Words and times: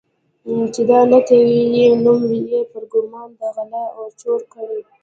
چې 0.73 0.81
دا 0.89 0.99
نه 1.11 1.19
کوي 1.27 1.59
یې 1.75 1.85
نومه 2.03 2.59
پرې 2.71 2.87
ګومان 2.93 3.29
د 3.39 3.41
غله 3.55 3.83
او 3.97 4.05
چور 4.19 4.39
کړي. 4.53 4.79